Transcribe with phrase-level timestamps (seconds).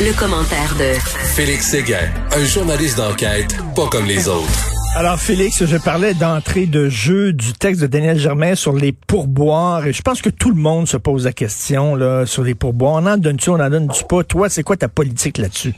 [0.00, 0.94] Le, commentaire de
[1.34, 4.70] Félix Séguin, un journaliste d'enquête pas comme les autres.
[4.94, 9.86] Alors, Félix, je parlais d'entrée de jeu du texte de Daniel Germain sur les pourboires.
[9.86, 12.94] Et je pense que tout le monde se pose la question là, sur les pourboires.
[12.94, 14.22] On en donne-tu, on en donne-tu pas?
[14.22, 15.74] Toi, c'est quoi ta politique là-dessus?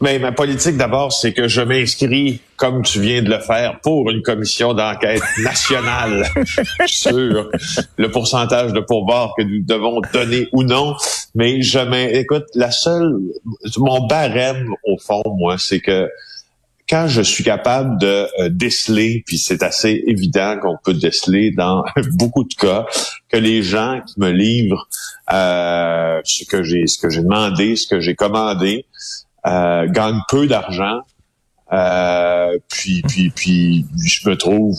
[0.00, 4.10] Mais ma politique d'abord, c'est que je m'inscris, comme tu viens de le faire, pour
[4.10, 6.26] une commission d'enquête nationale
[6.86, 7.50] sur
[7.96, 10.96] le pourcentage de pourboires que nous devons donner ou non.
[11.34, 11.80] Mais je
[12.14, 13.14] écoute, la seule,
[13.76, 16.08] mon barème au fond, moi, c'est que
[16.90, 21.84] quand je suis capable de euh, déceler, puis c'est assez évident qu'on peut déceler dans
[22.14, 22.84] beaucoup de cas,
[23.28, 24.88] que les gens qui me livrent
[25.32, 28.86] euh, ce que j'ai ce que j'ai demandé, ce que j'ai commandé,
[29.46, 31.00] euh, gagnent peu d'argent.
[31.72, 34.76] Euh, puis, puis, puis, je me trouve,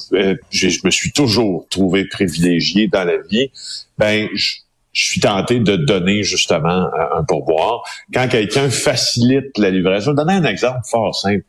[0.52, 3.50] je me suis toujours trouvé privilégié dans la vie.
[3.98, 4.56] Ben, je,
[4.94, 7.84] je suis tenté de donner justement un pourboire.
[8.14, 11.46] Quand quelqu'un facilite la livraison, je vais donner un exemple fort simple.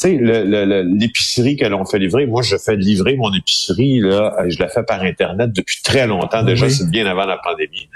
[0.00, 4.58] Tu sais, l'épicerie que l'on fait livrer, moi je fais livrer mon épicerie, là, je
[4.60, 7.88] la fais par Internet depuis très longtemps, déjà c'est bien avant la pandémie.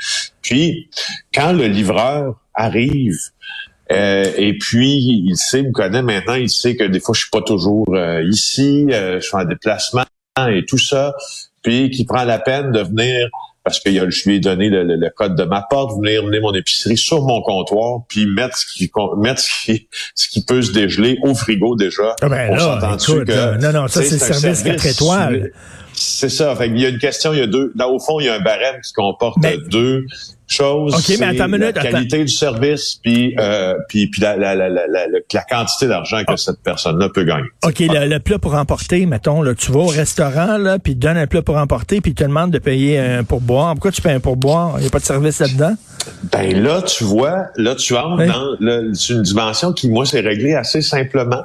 [0.42, 0.90] Puis,
[1.32, 3.18] quand le livreur arrive,
[3.90, 7.30] euh, et puis, il sait, me connaît maintenant, il sait que des fois, je suis
[7.30, 10.04] pas toujours euh, ici, euh, je suis en déplacement
[10.50, 11.14] et tout ça,
[11.62, 13.28] puis qui prend la peine de venir
[13.64, 16.96] parce que je lui ai donné le, code de ma porte, venir mener mon épicerie
[16.96, 21.18] sur mon comptoir, puis mettre ce qui mettre ce qui, ce qui peut se dégeler
[21.22, 22.14] au frigo déjà.
[22.22, 25.52] Ah ben on s'entend que non non ça c'est le service 4 étoiles.
[25.92, 26.54] C'est ça.
[26.54, 27.72] Fait il y a une question, il y a deux.
[27.74, 29.36] Là, au fond, il y a un barème qui comporte
[29.68, 30.06] deux
[30.48, 30.94] chose.
[30.94, 35.42] OK, mais attends La qualité du service, puis, euh, puis, puis la, la, la, la,
[35.48, 36.36] quantité d'argent que ah.
[36.36, 37.48] cette personne-là peut gagner.
[37.64, 41.16] OK, le, plat pour emporter, mettons, là, tu vas au restaurant, là, puis tu donnes
[41.16, 43.74] un plat pour emporter, puis tu te demandes de payer un pourboire.
[43.74, 44.74] Pourquoi tu payes un pourboire?
[44.76, 45.74] Il n'y a pas de service là-dedans?
[46.32, 48.24] Ben là, tu vois, là, tu entres
[48.60, 51.42] dans une dimension qui, moi, s'est réglée assez simplement.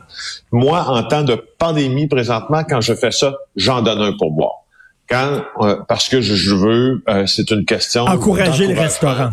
[0.52, 4.63] Moi, en temps de pandémie, présentement, quand je fais ça, j'en donne un pourboire.
[5.10, 9.32] Quand, euh, parce que je, veux, euh, c'est une question encourager les restaurants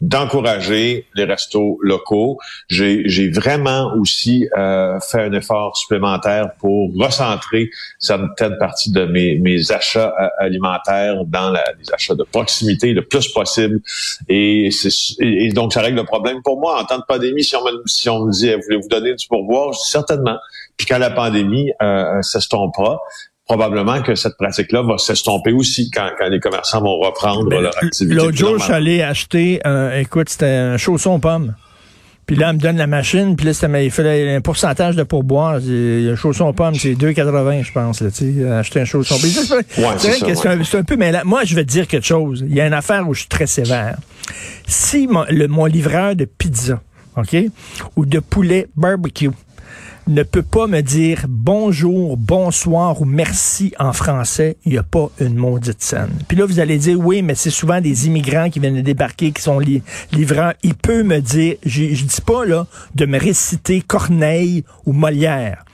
[0.00, 2.38] d'encourager les restos locaux.
[2.68, 9.72] J'ai vraiment aussi euh, fait un effort supplémentaire pour recentrer certaines parties de mes, mes
[9.72, 13.80] achats alimentaires dans la, les achats de proximité le plus possible.
[14.28, 14.68] Et,
[15.20, 16.42] et, donc, ça règle le problème.
[16.42, 19.14] Pour moi, en temps de pandémie, si on me, si on me dit, voulez-vous donner
[19.14, 19.74] du pourboire?
[19.74, 20.36] Certainement.
[20.76, 23.00] Puis quand la pandémie euh, s'estompera,
[23.46, 27.76] probablement que cette pratique-là va s'estomper aussi quand, quand, les commerçants vont reprendre ben, leur
[27.82, 28.14] activité.
[28.14, 29.60] L'autre jour, je suis allé acheter,
[29.96, 31.54] écoute, c'était un chausson pomme.
[32.26, 35.02] Puis là, elle me donne la machine, puis là, ça il fallait un pourcentage de
[35.02, 35.56] pourboire.
[35.56, 39.16] Un chausson pomme, c'est 2,80, je pense, là, tu sais, acheter un chausson.
[39.16, 42.42] c'est un, peu, mais là, moi, je vais te dire quelque chose.
[42.46, 43.98] Il y a une affaire où je suis très sévère.
[44.66, 46.80] Si mon, le, mon livreur de pizza,
[47.16, 47.36] OK,
[47.96, 49.30] ou de poulet barbecue,
[50.06, 55.10] ne peut pas me dire bonjour, bonsoir ou merci en français, il n'y a pas
[55.20, 56.10] une maudite scène.
[56.28, 59.32] Puis là, vous allez dire, oui, mais c'est souvent des immigrants qui viennent de débarquer,
[59.32, 59.58] qui sont
[60.12, 60.52] livrants.
[60.62, 65.64] Il peut me dire, je, je dis pas là de me réciter Corneille ou Molière.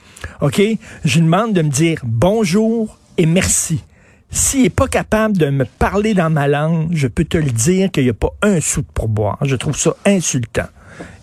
[0.41, 0.61] OK?
[1.03, 3.83] Je demande de me dire bonjour et merci.
[4.29, 7.91] S'il n'est pas capable de me parler dans ma langue, je peux te le dire
[7.91, 9.37] qu'il n'y a pas un sou de pourboire.
[9.41, 10.67] Je trouve ça insultant.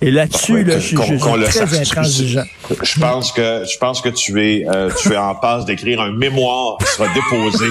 [0.01, 2.45] Et là-dessus, là, je, suis très intransigeant.
[2.83, 6.13] Je pense que je pense que tu es euh, tu es en passe d'écrire un
[6.13, 7.67] mémoire qui sera déposé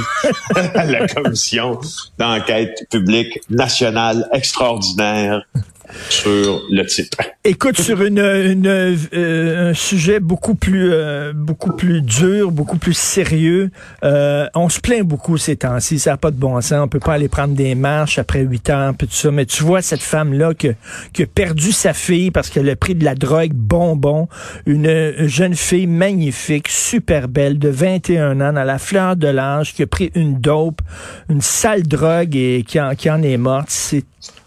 [0.75, 1.79] à la commission
[2.17, 5.43] d'enquête publique nationale extraordinaire
[6.09, 7.17] sur le titre.
[7.43, 12.93] Écoute, sur une, une euh, un sujet beaucoup plus euh, beaucoup plus dur, beaucoup plus
[12.93, 13.71] sérieux,
[14.03, 16.99] euh, on se plaint beaucoup ces temps-ci, ça n'a pas de bon sens, on peut
[16.99, 20.01] pas aller prendre des marches après huit ans, puis tout ça, mais tu vois cette
[20.01, 20.69] femme-là qui,
[21.13, 24.27] qui a perdu sa fille parce qu'elle a pris de la drogue bonbon,
[24.65, 29.83] une, jeune fille magnifique, super belle, de 21 ans, à la fleur de l'âge, qui
[29.83, 30.81] a pris une dope,
[31.29, 34.05] une sale drogue et qui en, qui en est morte, c'est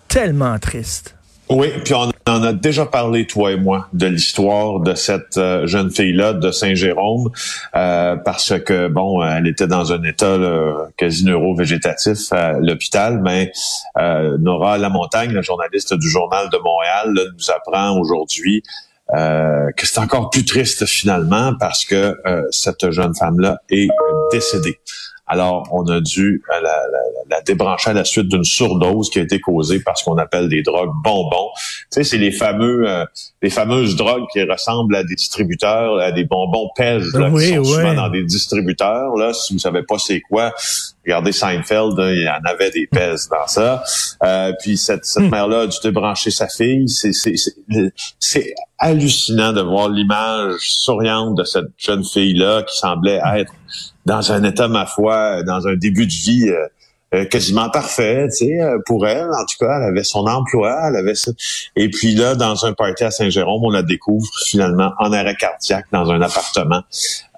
[0.08, 1.16] tellement triste.
[1.50, 5.66] Oui, puis on en a déjà parlé, toi et moi, de l'histoire de cette euh,
[5.66, 7.30] jeune fille-là de Saint-Jérôme,
[7.74, 10.38] euh, parce que, bon, elle était dans un état
[10.96, 13.50] quasi neuro-végétatif à l'hôpital, mais
[13.98, 18.62] euh, Nora Lamontagne, la journaliste du Journal de Montréal, nous apprend aujourd'hui
[19.12, 22.16] que c'est encore plus triste finalement parce que
[22.52, 23.88] cette jeune femme-là est
[24.30, 24.78] décédée.
[25.30, 29.20] Alors, on a dû euh, la, la, la débrancher à la suite d'une surdose qui
[29.20, 31.50] a été causée par ce qu'on appelle des drogues bonbons.
[31.54, 33.04] Tu sais, c'est les fameux, euh,
[33.40, 37.64] les fameuses drogues qui ressemblent à des distributeurs, à des bonbons pèse, là, qui sont
[37.64, 39.14] souvent dans des distributeurs.
[39.16, 40.52] Là, si vous savez pas c'est quoi,
[41.06, 43.84] regardez Seinfeld, hein, il y en avait des pèses dans ça.
[44.24, 45.30] Euh, puis cette, cette hmm.
[45.30, 46.86] mère-là a dû débrancher sa fille.
[48.18, 53.52] C'est hallucinant de voir l'image souriante de cette jeune fille-là qui semblait être
[54.10, 56.66] dans un état, ma foi, dans un début de vie euh,
[57.14, 59.28] euh, quasiment parfait, tu sais, euh, pour elle.
[59.30, 61.30] En tout cas, elle avait son emploi, elle avait ça.
[61.76, 65.86] Et puis là, dans un party à Saint-Jérôme, on la découvre finalement en arrêt cardiaque
[65.92, 66.82] dans un appartement.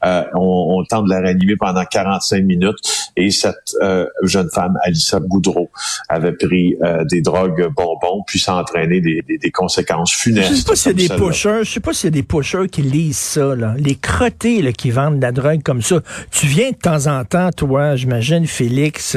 [0.05, 2.77] Euh, on, on, tente de la réanimer pendant 45 minutes
[3.17, 5.71] et cette euh, jeune femme, Alissa Boudreau,
[6.09, 10.51] avait pris euh, des drogues bonbons puis ça a entraîné des, des, des conséquences funestes.
[10.51, 12.23] Je sais pas s'il y a des pushers, je sais pas s'il y a des
[12.23, 13.75] pushers qui lisent ça, là.
[13.79, 16.01] les crottés là, qui vendent de la drogue comme ça.
[16.31, 19.17] Tu viens de temps en temps, toi, j'imagine, Félix,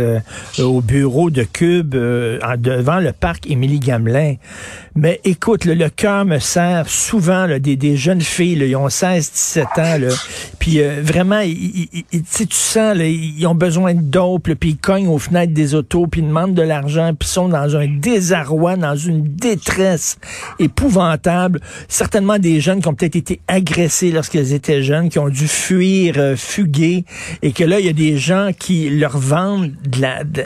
[0.60, 4.36] au bureau de Cube, devant le parc Émilie Gamelin.
[4.98, 8.88] Mais écoute, le cœur me sert souvent là, des, des jeunes filles, là, ils ont
[8.88, 10.08] 16, 17 ans, là,
[10.58, 15.54] puis euh, vraiment, tu sens, ils ont besoin de dope, puis ils cognent aux fenêtres
[15.54, 20.18] des autos, puis ils demandent de l'argent, puis sont dans un désarroi, dans une détresse
[20.60, 21.60] épouvantable.
[21.90, 26.16] Certainement des jeunes qui ont peut-être été agressés lorsqu'ils étaient jeunes, qui ont dû fuir,
[26.18, 27.04] euh, fuguer,
[27.42, 30.46] et que là, il y a des gens qui leur vendent de la, de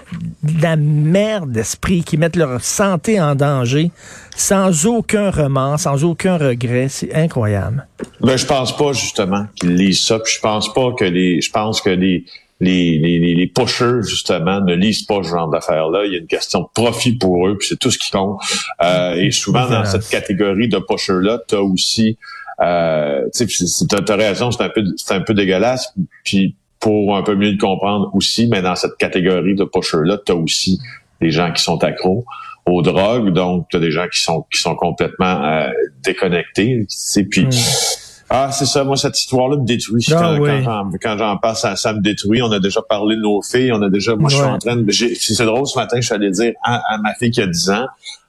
[0.59, 3.91] la merde d'esprit, qui mettent leur santé en danger
[4.39, 6.87] sans aucun remords, sans aucun regret.
[6.89, 7.87] C'est incroyable.
[8.21, 10.19] Ben, je pense pas, justement, qu'ils lisent ça.
[10.19, 12.25] Puis je pense pas que les, je pense que les,
[12.59, 16.05] les, les, les pushers, justement, ne lisent pas ce genre d'affaires-là.
[16.05, 18.39] Il y a une question de profit pour eux, puis c'est tout ce qui compte.
[18.81, 22.17] Euh, et souvent, dans cette catégorie de pushers-là, tu as aussi...
[22.61, 25.93] Euh, tu as raison, c'est un peu c'est un peu dégueulasse.
[26.25, 30.31] Puis pour un peu mieux le comprendre aussi, mais dans cette catégorie de pushers-là, tu
[30.31, 30.79] as aussi
[31.21, 32.25] des gens qui sont accros
[32.69, 35.69] aux drogues, donc tu as des gens qui sont qui sont complètement euh,
[36.03, 36.85] déconnectés.
[37.17, 37.49] Et puis hmm.
[38.29, 40.37] ah c'est ça, moi cette histoire-là me détruit ah
[41.01, 42.41] quand, j'en parle, ça, me détruit.
[42.41, 44.75] On a déjà parlé de nos filles, on a déjà, moi je suis en train
[44.75, 47.69] de, c'est drôle ce matin, je suis allé dire à, ma fille qui a 10
[47.71, 47.85] ans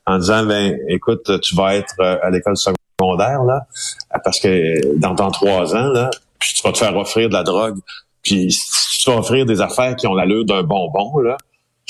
[0.07, 3.67] en disant ben écoute, tu vas être euh, à l'école secondaire là,
[4.25, 7.43] parce que dans ton trois ans là, puis tu vas te faire offrir de la
[7.43, 7.79] drogue,
[8.23, 8.55] puis
[8.99, 11.37] tu vas offrir des affaires qui ont l'allure d'un bonbon là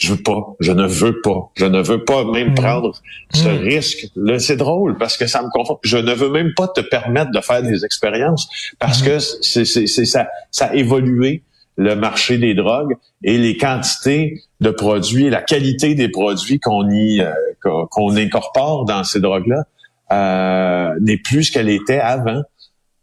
[0.00, 2.54] je veux pas, je ne veux pas, je ne veux pas même mm.
[2.54, 2.94] prendre
[3.34, 3.58] ce mm.
[3.58, 4.06] risque.
[4.16, 5.80] Là, c'est drôle parce que ça me conforte.
[5.82, 8.48] Je ne veux même pas te permettre de faire des expériences
[8.78, 9.04] parce mm.
[9.04, 11.42] que c'est, c'est, ça, ça a évolué
[11.76, 17.20] le marché des drogues et les quantités de produits, la qualité des produits qu'on y
[17.20, 17.32] euh,
[17.62, 19.64] qu'on incorpore dans ces drogues-là
[20.12, 22.40] euh, n'est plus ce qu'elle était avant.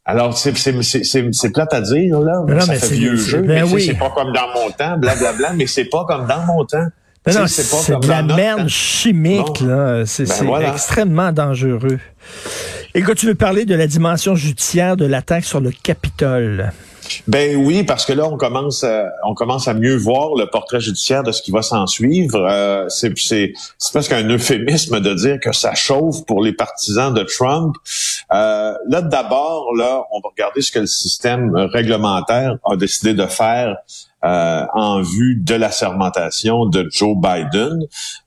[0.09, 2.41] Alors, c'est, c'est, c'est, c'est plate à dire, là.
[2.47, 3.41] Mais non, ça mais fait vieux jeu.
[3.41, 6.25] Ben mais c'est pas comme dans mon temps, blablabla, bla, bla, mais c'est pas comme
[6.25, 6.87] dans mon temps.
[7.27, 10.05] non, c'est, pas comme de la merde chimique, là.
[10.05, 11.99] C'est, ben extrêmement dangereux.
[12.95, 16.71] Écoute, tu veux parler de la dimension judiciaire de l'attaque sur le Capitole.
[17.27, 20.79] Ben oui, parce que là, on commence, à, on commence à mieux voir le portrait
[20.79, 22.39] judiciaire de ce qui va s'en suivre.
[22.49, 27.13] Euh, c'est, c'est, c'est presque un euphémisme de dire que ça chauffe pour les partisans
[27.13, 27.75] de Trump.
[28.33, 33.25] Euh, là, d'abord, là, on va regarder ce que le système réglementaire a décidé de
[33.25, 33.77] faire
[34.25, 37.85] euh, en vue de la sermentation de Joe Biden.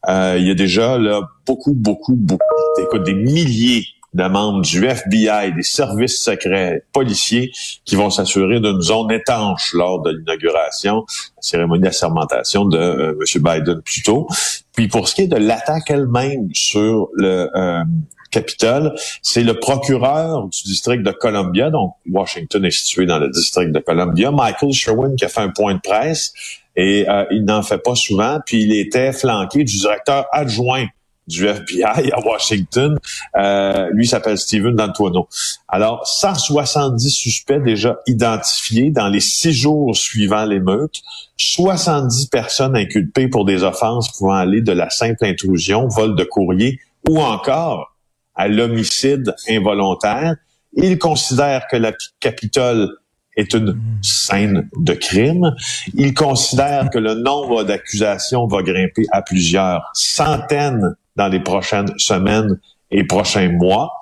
[0.08, 2.44] Euh, il y a déjà là beaucoup, beaucoup, beaucoup,
[2.80, 7.52] écoute, des milliers de membres du FBI, des services secrets policiers
[7.84, 11.04] qui vont s'assurer d'une zone étanche lors de l'inauguration,
[11.36, 13.42] la cérémonie d'assermentation de euh, M.
[13.42, 14.26] Biden plus tôt.
[14.74, 17.84] Puis pour ce qui est de l'attaque elle-même sur le euh,
[18.30, 23.72] Capitole, c'est le procureur du district de Columbia, donc Washington est situé dans le district
[23.72, 26.32] de Columbia, Michael Sherwin, qui a fait un point de presse
[26.76, 30.86] et euh, il n'en fait pas souvent, puis il était flanqué du directeur adjoint
[31.30, 32.98] du FBI à Washington.
[33.36, 35.28] Euh, lui s'appelle Steven D'Antuono.
[35.68, 41.00] Alors, 170 suspects déjà identifiés dans les six jours suivant l'émeute,
[41.36, 46.80] 70 personnes inculpées pour des offenses pouvant aller de la simple intrusion, vol de courrier
[47.08, 47.96] ou encore
[48.34, 50.36] à l'homicide involontaire.
[50.74, 52.90] Il considère que la Capitole
[53.36, 55.54] est une scène de crime.
[55.94, 62.58] Il considère que le nombre d'accusations va grimper à plusieurs centaines dans les prochaines semaines
[62.90, 63.92] et prochains mois.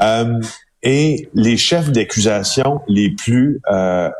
[0.00, 0.40] Euh,
[0.82, 4.10] et les chefs d'accusation les plus euh,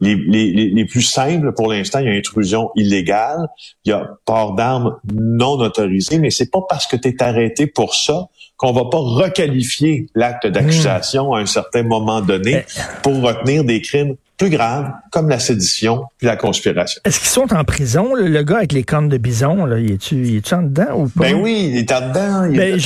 [0.00, 3.48] les, les, les, plus simples pour l'instant, il y a intrusion illégale,
[3.84, 7.66] il y a port d'armes non autorisé, mais c'est pas parce que tu es arrêté
[7.66, 8.26] pour ça
[8.58, 12.80] qu'on va pas requalifier l'acte d'accusation à un certain moment donné eh.
[13.02, 17.00] pour retenir des crimes plus graves comme la sédition puis la conspiration.
[17.04, 20.36] Est-ce qu'ils sont en prison, le, gars avec les cornes de bison, là, il est-tu
[20.36, 21.24] est en dedans ou pas?
[21.24, 22.48] Ben oui, il est en dedans.
[22.50, 22.78] Ben,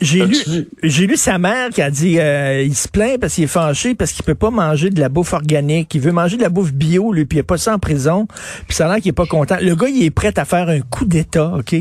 [0.00, 0.36] j'ai lu,
[0.82, 3.94] j'ai lu sa mère qui a dit euh, il se plaint parce qu'il est fâché
[3.94, 5.94] parce qu'il peut pas manger de la bouffe organique.
[5.94, 8.28] Il veut manger de la bouffe bio, lui, puis il a pas ça en prison.
[8.66, 9.56] Puis ça a l'air qu'il est pas content.
[9.60, 11.74] Le gars, il est prêt à faire un coup d'État, OK?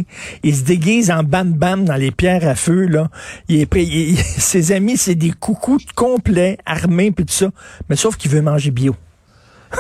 [0.44, 3.10] Il se déguise en bam-bam dans les pierres à feu, là.
[3.50, 3.86] Il est prêt.
[4.38, 7.52] ses amis, c'est des coucous complets, armés, puis tout ça.
[7.90, 8.96] Mais sauf qu'il veut manger bio.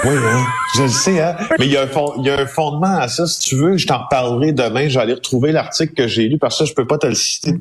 [0.03, 0.45] Oui, hein?
[0.75, 1.35] je le sais, hein?
[1.59, 3.25] mais il y, a un fond, il y a un fondement à ça.
[3.25, 4.87] Si tu veux, je t'en reparlerai demain.
[4.97, 7.53] Aller retrouver l'article que j'ai lu parce que je peux pas te le citer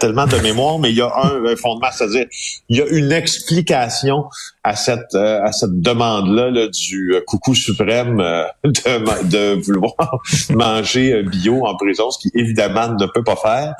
[0.00, 2.26] tellement de mémoire, mais il y a un, fondement, c'est-à-dire
[2.68, 4.24] il y a une explication
[4.62, 9.94] à cette euh, à cette demande-là là, du euh, coucou suprême euh, de, de vouloir
[10.50, 13.74] manger bio en prison, ce qui évidemment ne peut pas faire.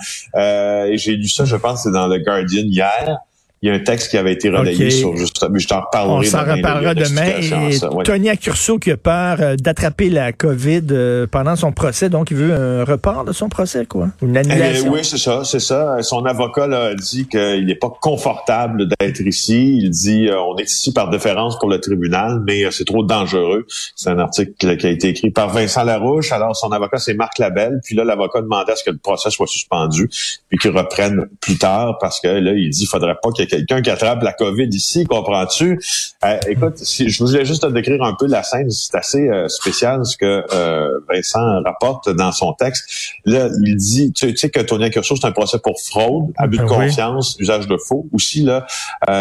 [0.87, 3.19] et j'ai lu ça, je pense, c'est dans le Guardian hier
[3.63, 6.27] il y a un texte qui avait été relayé sur juste mais je t'en reparlerai
[6.27, 7.69] On s'en reparlera demain.
[7.69, 12.31] Et Tony Accurso qui a peur euh, d'attraper la COVID euh, pendant son procès, donc
[12.31, 14.09] il veut un report de son procès, quoi.
[14.23, 14.91] Une eh, annulation.
[14.91, 15.99] oui, c'est ça, c'est ça.
[16.01, 19.79] Son avocat là, a dit qu'il n'est pas confortable d'être ici.
[19.83, 23.67] Il dit euh, on est ici par déférence pour le tribunal, mais c'est trop dangereux.
[23.95, 26.33] C'est un article qui a été écrit par Vincent Larouche.
[26.33, 27.81] Alors son avocat c'est Marc Labelle.
[27.85, 30.09] Puis là l'avocat demandait à ce que le procès soit suspendu
[30.49, 33.83] puis qu'il reprenne plus tard parce que là il dit qu'il faudrait pas qu'il quelqu'un
[33.83, 35.81] qui attrape la COVID ici, comprends-tu?
[36.25, 38.71] Euh, écoute, si, je voulais juste te décrire un peu la scène.
[38.71, 43.17] C'est assez euh, spécial ce que euh, Vincent rapporte dans son texte.
[43.25, 46.63] Là, il dit, tu, sais que Tony Accurso, c'est un procès pour fraude, abus de
[46.63, 48.67] ah confiance, usage de faux, aussi là,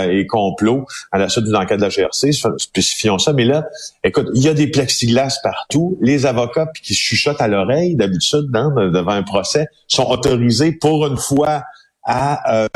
[0.09, 3.33] et complot à la suite d'une enquête de la GRC, spécifions ça.
[3.33, 3.65] Mais là,
[4.03, 5.97] écoute, il y a des plexiglas partout.
[6.01, 11.63] Les avocats qui chuchotent à l'oreille, d'habitude, devant un procès, sont autorisés pour une fois
[12.05, 12.67] à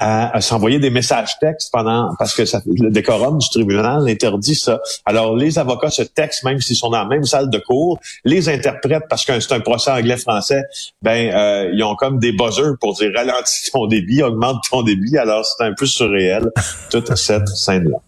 [0.00, 4.80] à, s'envoyer des messages textes pendant parce que ça, le décorum du tribunal interdit ça.
[5.04, 8.48] Alors les avocats se textent même s'ils sont dans la même salle de cours, les
[8.48, 10.62] interprètent parce que c'est un procès anglais-français,
[11.02, 15.18] ben euh, ils ont comme des buzzers pour dire ralentis ton débit, augmente ton débit.
[15.18, 16.50] Alors c'est un peu surréel
[16.90, 17.98] toute cette scène là.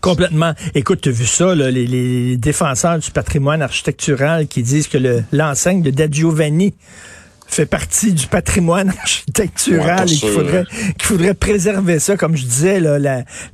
[0.00, 0.52] Complètement.
[0.76, 5.22] Écoute, tu as vu ça, là, les, les, défenseurs du patrimoine architectural qui disent que
[5.32, 6.74] l'enseigne de Da Giovanni
[7.54, 10.64] fait partie du patrimoine architectural et qu'il faudrait,
[10.98, 12.16] qu'il faudrait préserver ça.
[12.16, 12.80] Comme je disais,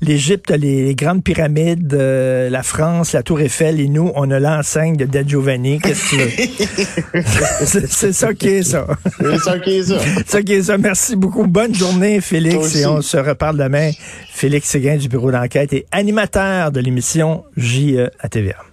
[0.00, 4.96] l'Égypte, les, grandes pyramides, euh, la France, la Tour Eiffel et nous, on a l'enseigne
[4.96, 5.78] de Da Giovanni.
[5.80, 8.86] Qu'est-ce que C'est ça qui est ça.
[9.18, 9.98] C'est ça qui est ça.
[10.16, 10.78] C'est ça qui est ça.
[10.78, 11.46] Merci beaucoup.
[11.46, 13.90] Bonne journée, Félix, et on se reparle demain.
[14.32, 18.10] Félix Séguin du bureau d'enquête et animateur de l'émission J.E.
[18.18, 18.69] à TVA.